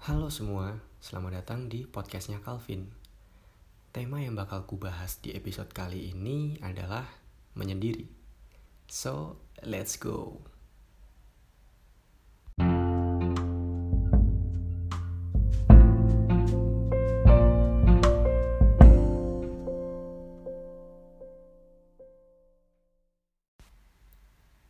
Halo 0.00 0.32
semua, 0.32 0.80
selamat 0.96 1.44
datang 1.44 1.68
di 1.68 1.84
podcastnya 1.84 2.40
Calvin. 2.40 2.88
Tema 3.92 4.24
yang 4.24 4.32
bakal 4.32 4.64
kubahas 4.64 5.20
di 5.20 5.36
episode 5.36 5.76
kali 5.76 6.16
ini 6.16 6.56
adalah 6.64 7.04
menyendiri. 7.52 8.08
So, 8.88 9.36
let's 9.60 10.00
go. 10.00 10.40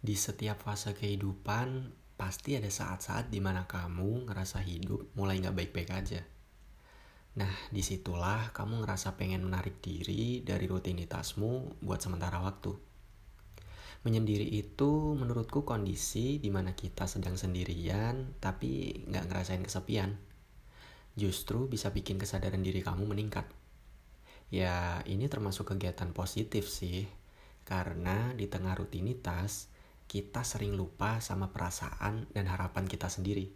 Di 0.03 0.19
setiap 0.19 0.67
fase 0.67 0.91
kehidupan, 0.91 1.95
pasti 2.21 2.53
ada 2.53 2.69
saat-saat 2.69 3.33
di 3.33 3.41
mana 3.41 3.65
kamu 3.65 4.29
ngerasa 4.29 4.61
hidup 4.61 5.17
mulai 5.17 5.41
gak 5.41 5.57
baik-baik 5.57 5.89
aja. 5.89 6.21
Nah, 7.41 7.49
di 7.73 7.81
situlah 7.81 8.53
kamu 8.53 8.85
ngerasa 8.85 9.17
pengen 9.17 9.49
menarik 9.49 9.81
diri 9.81 10.45
dari 10.45 10.69
rutinitasmu 10.69 11.81
buat 11.81 11.97
sementara 12.05 12.45
waktu. 12.45 12.77
Menyendiri 14.05 14.45
itu 14.53 15.17
menurutku 15.17 15.65
kondisi 15.65 16.37
di 16.37 16.53
mana 16.53 16.77
kita 16.77 17.09
sedang 17.09 17.41
sendirian 17.41 18.37
tapi 18.37 19.01
gak 19.09 19.25
ngerasain 19.25 19.65
kesepian. 19.65 20.21
Justru 21.17 21.73
bisa 21.73 21.89
bikin 21.89 22.21
kesadaran 22.21 22.61
diri 22.61 22.85
kamu 22.85 23.09
meningkat. 23.09 23.49
Ya, 24.53 25.01
ini 25.09 25.25
termasuk 25.25 25.73
kegiatan 25.73 26.13
positif 26.13 26.69
sih. 26.69 27.09
Karena 27.65 28.37
di 28.37 28.45
tengah 28.45 28.77
rutinitas, 28.77 29.73
kita 30.11 30.43
sering 30.43 30.75
lupa 30.75 31.23
sama 31.23 31.55
perasaan 31.55 32.27
dan 32.35 32.51
harapan 32.51 32.91
kita 32.91 33.07
sendiri. 33.07 33.47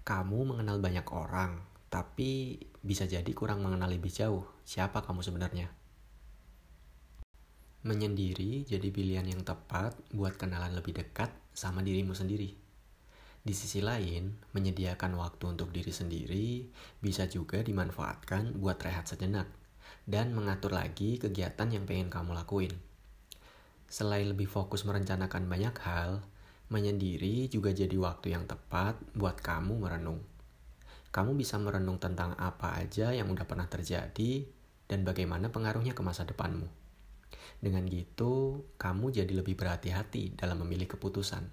Kamu 0.00 0.48
mengenal 0.48 0.80
banyak 0.80 1.04
orang, 1.12 1.60
tapi 1.92 2.56
bisa 2.80 3.04
jadi 3.04 3.28
kurang 3.36 3.60
mengenal 3.60 3.92
lebih 3.92 4.08
jauh 4.08 4.48
siapa 4.64 5.04
kamu 5.04 5.20
sebenarnya. 5.20 5.68
Menyendiri 7.84 8.64
jadi 8.64 8.88
pilihan 8.88 9.28
yang 9.28 9.44
tepat 9.44 9.92
buat 10.16 10.40
kenalan 10.40 10.72
lebih 10.72 10.96
dekat 10.96 11.28
sama 11.52 11.84
dirimu 11.84 12.16
sendiri. 12.16 12.56
Di 13.44 13.52
sisi 13.52 13.84
lain, 13.84 14.40
menyediakan 14.56 15.12
waktu 15.20 15.44
untuk 15.52 15.68
diri 15.76 15.92
sendiri 15.92 16.72
bisa 17.04 17.28
juga 17.28 17.60
dimanfaatkan 17.60 18.56
buat 18.56 18.80
rehat 18.80 19.12
sejenak 19.12 19.52
dan 20.08 20.32
mengatur 20.32 20.72
lagi 20.72 21.20
kegiatan 21.20 21.68
yang 21.68 21.84
pengen 21.84 22.08
kamu 22.08 22.32
lakuin. 22.32 22.93
Selain 23.94 24.26
lebih 24.26 24.50
fokus 24.50 24.82
merencanakan 24.82 25.46
banyak 25.46 25.78
hal, 25.86 26.18
menyendiri 26.66 27.46
juga 27.46 27.70
jadi 27.70 27.94
waktu 27.94 28.34
yang 28.34 28.42
tepat 28.42 28.98
buat 29.14 29.38
kamu 29.38 29.78
merenung. 29.78 30.18
Kamu 31.14 31.38
bisa 31.38 31.62
merenung 31.62 32.02
tentang 32.02 32.34
apa 32.34 32.74
aja 32.74 33.14
yang 33.14 33.30
udah 33.30 33.46
pernah 33.46 33.70
terjadi 33.70 34.50
dan 34.90 35.06
bagaimana 35.06 35.54
pengaruhnya 35.54 35.94
ke 35.94 36.02
masa 36.02 36.26
depanmu. 36.26 36.66
Dengan 37.62 37.86
gitu, 37.86 38.66
kamu 38.82 39.14
jadi 39.14 39.30
lebih 39.30 39.54
berhati-hati 39.54 40.34
dalam 40.34 40.66
memilih 40.66 40.90
keputusan. 40.90 41.46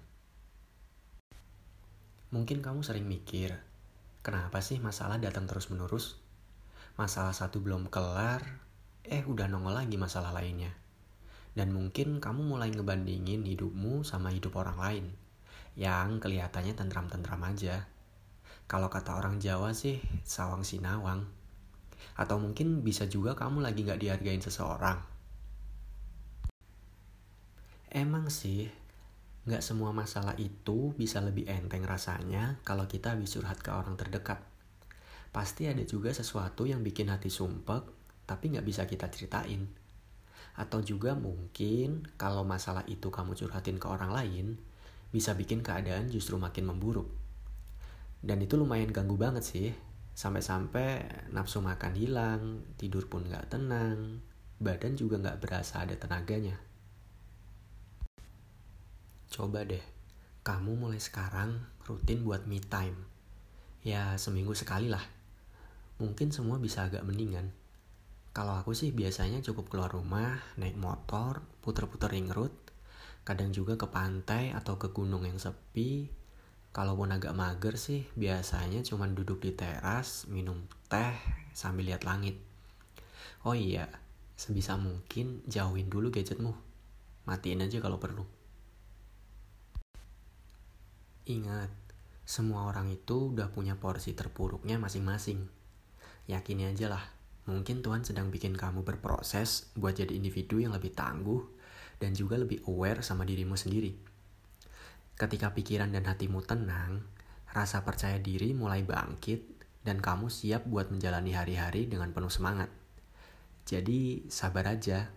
Mungkin 2.34 2.58
kamu 2.58 2.82
sering 2.82 3.06
mikir, 3.06 3.54
kenapa 4.26 4.58
sih 4.58 4.82
masalah 4.82 5.22
datang 5.22 5.46
terus-menerus? 5.46 6.18
Masalah 6.98 7.38
satu 7.38 7.62
belum 7.62 7.86
kelar, 7.86 8.42
eh 9.06 9.22
udah 9.22 9.46
nongol 9.46 9.78
lagi 9.78 9.94
masalah 9.94 10.34
lainnya. 10.34 10.81
Dan 11.52 11.76
mungkin 11.76 12.20
kamu 12.20 12.56
mulai 12.56 12.72
ngebandingin 12.72 13.44
hidupmu 13.44 14.04
sama 14.08 14.32
hidup 14.32 14.56
orang 14.56 14.78
lain 14.80 15.06
yang 15.76 16.20
kelihatannya 16.20 16.76
tentram-tentram 16.76 17.40
aja. 17.44 17.88
Kalau 18.68 18.88
kata 18.88 19.16
orang 19.16 19.40
Jawa 19.40 19.72
sih, 19.76 20.00
sawang 20.24 20.64
sinawang. 20.64 21.28
Atau 22.16 22.40
mungkin 22.40 22.84
bisa 22.84 23.08
juga 23.08 23.36
kamu 23.36 23.64
lagi 23.64 23.84
gak 23.84 24.00
dihargain 24.00 24.40
seseorang. 24.40 25.00
Emang 27.92 28.32
sih, 28.32 28.72
gak 29.44 29.60
semua 29.60 29.92
masalah 29.92 30.32
itu 30.40 30.96
bisa 30.96 31.20
lebih 31.20 31.44
enteng 31.48 31.84
rasanya 31.84 32.56
kalau 32.64 32.88
kita 32.88 33.12
habis 33.12 33.36
curhat 33.36 33.60
ke 33.60 33.68
orang 33.68 33.96
terdekat. 34.00 34.40
Pasti 35.32 35.68
ada 35.68 35.84
juga 35.84 36.12
sesuatu 36.12 36.64
yang 36.68 36.84
bikin 36.84 37.08
hati 37.12 37.28
sumpek, 37.32 37.84
tapi 38.28 38.52
gak 38.52 38.64
bisa 38.64 38.84
kita 38.88 39.08
ceritain. 39.12 39.68
Atau 40.52 40.84
juga 40.84 41.16
mungkin 41.16 42.04
kalau 42.20 42.44
masalah 42.44 42.84
itu 42.84 43.08
kamu 43.08 43.32
curhatin 43.32 43.80
ke 43.80 43.86
orang 43.88 44.12
lain, 44.12 44.60
bisa 45.12 45.32
bikin 45.32 45.64
keadaan 45.64 46.12
justru 46.12 46.36
makin 46.36 46.68
memburuk. 46.68 47.08
Dan 48.22 48.38
itu 48.44 48.54
lumayan 48.54 48.92
ganggu 48.92 49.18
banget 49.18 49.44
sih. 49.44 49.68
Sampai-sampai 50.12 51.08
nafsu 51.32 51.64
makan 51.64 51.94
hilang, 51.96 52.42
tidur 52.76 53.08
pun 53.08 53.24
gak 53.24 53.56
tenang, 53.56 54.20
badan 54.60 54.92
juga 54.94 55.16
gak 55.16 55.40
berasa 55.40 55.82
ada 55.82 55.96
tenaganya. 55.96 56.60
Coba 59.32 59.64
deh, 59.64 59.80
kamu 60.44 60.76
mulai 60.76 61.00
sekarang 61.00 61.64
rutin 61.88 62.20
buat 62.22 62.44
me 62.44 62.60
time. 62.60 63.08
Ya 63.80 64.14
seminggu 64.20 64.52
sekali 64.52 64.92
lah. 64.92 65.02
Mungkin 65.96 66.30
semua 66.30 66.60
bisa 66.60 66.84
agak 66.84 67.02
mendingan. 67.02 67.50
Kalau 68.32 68.56
aku 68.56 68.72
sih 68.72 68.96
biasanya 68.96 69.44
cukup 69.44 69.68
keluar 69.68 69.92
rumah, 69.92 70.40
naik 70.56 70.80
motor, 70.80 71.44
puter-puter 71.60 72.08
ring 72.08 72.32
road, 72.32 72.52
kadang 73.28 73.52
juga 73.52 73.76
ke 73.76 73.84
pantai 73.92 74.56
atau 74.56 74.80
ke 74.80 74.88
gunung 74.88 75.28
yang 75.28 75.36
sepi. 75.36 76.08
Kalaupun 76.72 77.12
agak 77.12 77.36
mager 77.36 77.76
sih, 77.76 78.08
biasanya 78.16 78.80
cuma 78.80 79.04
duduk 79.04 79.44
di 79.44 79.52
teras, 79.52 80.24
minum 80.32 80.64
teh, 80.88 81.12
sambil 81.52 81.92
lihat 81.92 82.08
langit. 82.08 82.40
Oh 83.44 83.52
iya, 83.52 83.92
sebisa 84.32 84.80
mungkin 84.80 85.44
jauhin 85.44 85.92
dulu 85.92 86.08
gadgetmu. 86.08 86.56
Matiin 87.28 87.68
aja 87.68 87.84
kalau 87.84 88.00
perlu. 88.00 88.24
Ingat, 91.28 91.68
semua 92.24 92.64
orang 92.64 92.88
itu 92.88 93.28
udah 93.28 93.52
punya 93.52 93.76
porsi 93.76 94.16
terpuruknya 94.16 94.80
masing-masing. 94.80 95.52
Yakini 96.32 96.72
aja 96.72 96.88
lah, 96.88 97.04
Mungkin 97.50 97.82
Tuhan 97.82 98.06
sedang 98.06 98.30
bikin 98.30 98.54
kamu 98.54 98.86
berproses 98.86 99.66
buat 99.74 99.98
jadi 99.98 100.14
individu 100.14 100.62
yang 100.62 100.70
lebih 100.70 100.94
tangguh 100.94 101.42
dan 101.98 102.14
juga 102.14 102.38
lebih 102.38 102.62
aware 102.70 103.02
sama 103.02 103.26
dirimu 103.26 103.58
sendiri. 103.58 103.94
Ketika 105.18 105.50
pikiran 105.50 105.90
dan 105.90 106.06
hatimu 106.06 106.42
tenang, 106.46 107.02
rasa 107.50 107.82
percaya 107.82 108.22
diri 108.22 108.54
mulai 108.54 108.86
bangkit 108.86 109.42
dan 109.82 109.98
kamu 109.98 110.30
siap 110.30 110.62
buat 110.70 110.94
menjalani 110.94 111.34
hari-hari 111.34 111.90
dengan 111.90 112.14
penuh 112.14 112.30
semangat. 112.30 112.70
Jadi 113.66 114.26
sabar 114.30 114.70
aja, 114.70 115.10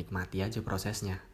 nikmati 0.00 0.40
aja 0.40 0.64
prosesnya. 0.64 1.27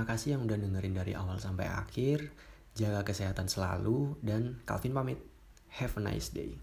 Terima 0.00 0.16
kasih 0.16 0.32
yang 0.32 0.48
udah 0.48 0.56
dengerin 0.56 0.96
dari 0.96 1.12
awal 1.12 1.36
sampai 1.36 1.68
akhir. 1.68 2.32
Jaga 2.72 3.04
kesehatan 3.04 3.52
selalu 3.52 4.16
dan 4.24 4.56
Calvin 4.64 4.96
pamit. 4.96 5.20
Have 5.76 6.00
a 6.00 6.08
nice 6.08 6.32
day. 6.32 6.56